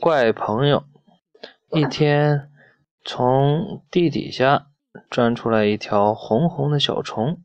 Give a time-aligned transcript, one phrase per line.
[0.00, 0.84] 怪朋友。
[1.70, 2.50] 一天，
[3.04, 4.66] 从地底下
[5.10, 7.42] 钻出来一条红红的小虫，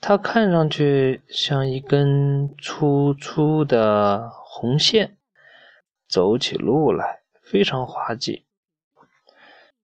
[0.00, 5.16] 它看上去像一根粗粗的红线，
[6.08, 8.46] 走起路来非常滑稽。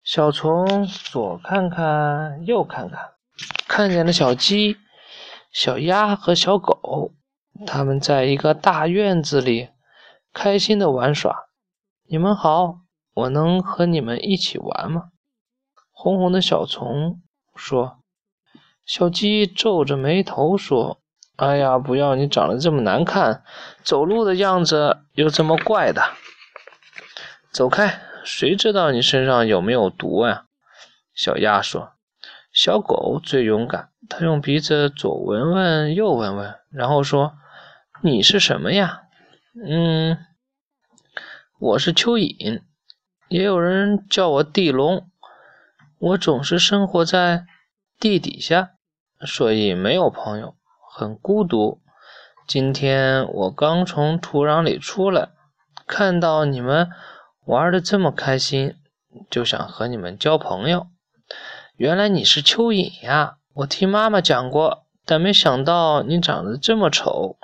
[0.02, 3.12] 小虫左看看，右看看，
[3.68, 4.78] 看见了小鸡、
[5.52, 7.12] 小鸭和小狗。
[7.66, 9.68] 他们在一个大院子里
[10.32, 11.46] 开心的玩耍。
[12.08, 12.80] 你们好，
[13.14, 15.10] 我能和你们一起玩吗？
[15.90, 17.20] 红红的小虫
[17.54, 17.98] 说。
[18.86, 21.00] 小鸡皱着眉头说
[21.36, 22.16] ：“哎呀，不要！
[22.16, 23.44] 你长得这么难看，
[23.84, 26.02] 走路的样子又这么怪的，
[27.52, 28.00] 走开！
[28.24, 30.46] 谁知道你身上有没有毒呀？”
[31.14, 31.92] 小鸭说。
[32.52, 37.34] 小狗最勇敢，它用鼻子左闻闻，右闻闻，然后说。
[38.02, 39.02] 你是什么呀？
[39.52, 40.16] 嗯，
[41.58, 42.62] 我是蚯蚓，
[43.28, 45.10] 也有人叫我地龙。
[45.98, 47.46] 我总是生活在
[47.98, 48.70] 地底下，
[49.26, 50.54] 所以没有朋友，
[50.94, 51.80] 很孤独。
[52.46, 55.30] 今天我刚从土壤里出来，
[55.84, 56.88] 看到你们
[57.44, 58.76] 玩的这么开心，
[59.28, 60.86] 就想和你们交朋友。
[61.74, 63.38] 原来你是蚯蚓呀！
[63.54, 67.36] 我听妈妈讲过，但没想到你长得这么丑。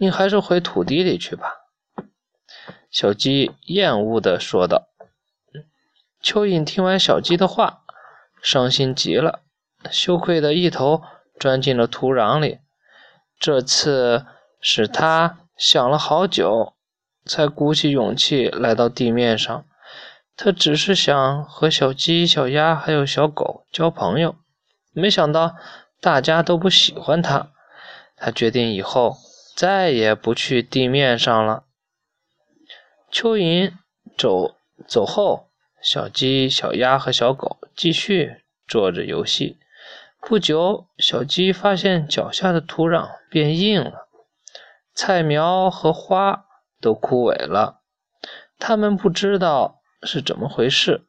[0.00, 1.56] 你还是回土地里去吧。”
[2.90, 4.88] 小鸡厌恶地说道。
[6.22, 7.82] 蚯蚓听完小鸡的话，
[8.42, 9.42] 伤心极了，
[9.90, 11.02] 羞愧的一头
[11.38, 12.58] 钻进了土壤里。
[13.38, 14.24] 这次
[14.60, 16.74] 是他想了好久，
[17.26, 19.64] 才鼓起勇气来到地面上。
[20.34, 24.36] 他只是想和小鸡、小鸭还有小狗交朋友，
[24.92, 25.54] 没想到
[26.00, 27.52] 大家都不喜欢他。
[28.16, 29.18] 他决定以后。
[29.60, 31.64] 再也不去地面上了。
[33.12, 33.74] 蚯蚓
[34.16, 34.54] 走
[34.88, 35.50] 走后，
[35.82, 39.58] 小鸡、小鸭和小狗继续做着游戏。
[40.18, 44.08] 不久，小鸡发现脚下的土壤变硬了，
[44.94, 46.46] 菜苗和花
[46.80, 47.82] 都枯萎了。
[48.58, 51.02] 他们不知道是怎么回事，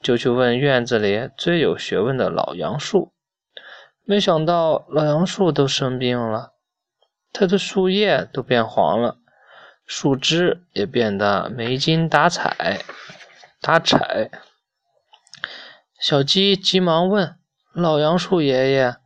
[0.00, 3.12] 就去问院子里最有学问的老杨树。
[4.02, 6.53] 没想到，老杨树都生病了。
[7.36, 9.18] 它的树叶都变黄了，
[9.84, 12.84] 树枝也变得没精打采。
[13.60, 14.30] 打采，
[15.98, 17.36] 小鸡急忙问
[17.72, 18.98] 老杨树爷爷：“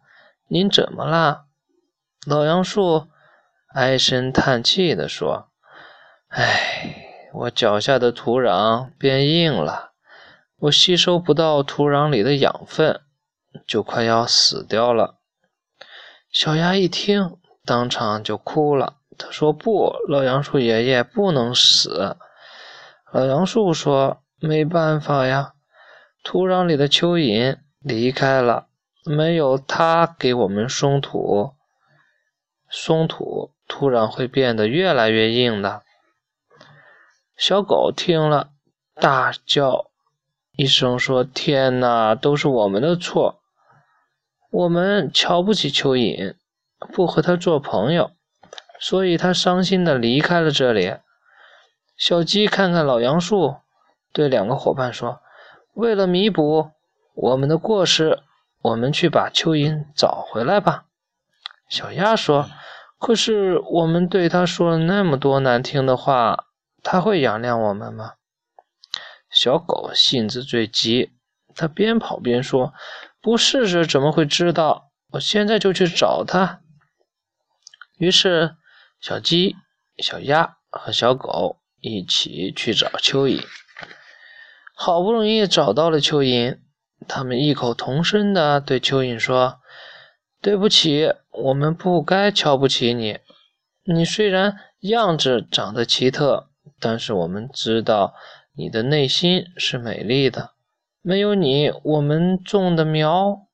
[0.46, 1.46] 您怎么了？”
[2.26, 3.08] 老杨树
[3.72, 5.48] 唉声叹气地说
[6.28, 9.92] ：“唉，我脚下的土壤变硬了，
[10.58, 13.00] 我吸收不到土壤里的养分，
[13.66, 15.16] 就快要死掉了。”
[16.30, 17.38] 小鸭一听。
[17.68, 18.94] 当场就哭了。
[19.18, 22.16] 他说：“不，老杨树爷爷不能死。”
[23.12, 25.52] 老杨树说：“没办法呀，
[26.24, 28.68] 土壤里的蚯蚓离开了，
[29.04, 31.52] 没有它给我们松土，
[32.70, 35.82] 松土土壤会变得越来越硬的。”
[37.36, 38.48] 小狗听了，
[38.94, 39.90] 大叫
[40.56, 43.40] 一声说：“天哪，都是我们的错，
[44.50, 46.36] 我们瞧不起蚯蚓。”
[46.92, 48.12] 不和他做朋友，
[48.80, 50.96] 所以他伤心的离开了这里。
[51.96, 53.56] 小鸡看看老杨树，
[54.12, 55.20] 对两个伙伴说
[55.74, 56.70] ：“为了弥补
[57.14, 58.20] 我们的过失，
[58.62, 60.84] 我们去把蚯蚓找回来吧。”
[61.68, 62.48] 小鸭说
[62.98, 66.44] ：“可是我们对他说了那么多难听的话，
[66.82, 68.12] 他会原谅我们吗？”
[69.28, 71.12] 小狗性子最急，
[71.54, 72.72] 它边跑边说
[73.20, 74.90] ：“不试试怎么会知道？
[75.10, 76.60] 我现在就去找他。”
[77.98, 78.54] 于是，
[79.00, 79.56] 小鸡、
[79.98, 83.44] 小鸭和小狗一起去找蚯蚓。
[84.72, 86.60] 好不容易找到了蚯蚓，
[87.08, 89.58] 他们异口同声地对蚯蚓说
[90.40, 93.18] ：“对不起，我们不该瞧不起你。
[93.82, 98.14] 你虽然样子长得奇特，但是我们知道
[98.54, 100.52] 你的内心是美丽的。
[101.02, 103.48] 没有你，我们种的苗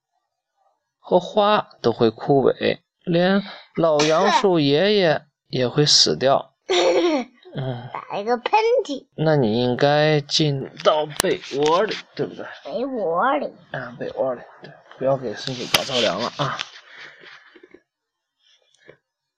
[0.98, 3.42] 和花都会枯萎。”连
[3.76, 6.54] 老杨树爷爷也会死掉。
[7.56, 8.52] 嗯，打一个喷
[8.84, 9.06] 嚏。
[9.16, 12.44] 那你应该进到被窝里，对不对？
[12.64, 13.46] 被窝里。
[13.70, 14.40] 啊，被窝里。
[14.60, 16.58] 对，不要给身体搞着凉了啊。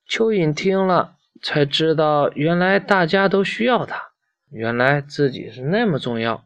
[0.09, 4.01] 蚯蚓听了，才知道原来大家都需要它，
[4.49, 6.43] 原来自己是那么重要。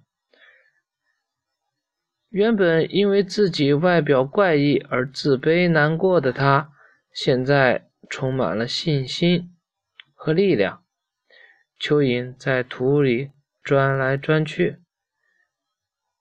[2.28, 6.74] 原本因为自己外表怪异而自卑难过的他。
[7.14, 9.56] 现在充满了信心
[10.14, 10.84] 和力量。
[11.80, 13.32] 蚯蚓在土里
[13.64, 14.78] 钻来钻去，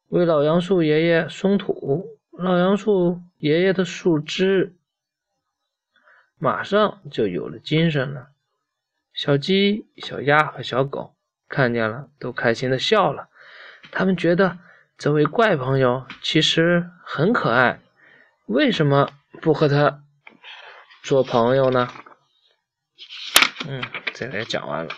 [0.08, 2.18] 为老杨树爷爷松土。
[2.32, 4.74] 老杨树爷爷的树枝
[6.38, 8.30] 马上就有了精神了。
[9.12, 11.14] 小鸡、小鸭和小狗
[11.48, 13.28] 看见了，都开心的笑了。
[13.90, 14.58] 他们觉得
[14.96, 17.80] 这位怪朋友其实很可爱，
[18.46, 19.10] 为什么
[19.42, 20.02] 不和他
[21.02, 21.88] 做朋友呢？
[23.66, 23.82] 嗯，
[24.14, 24.94] 这个也讲完了。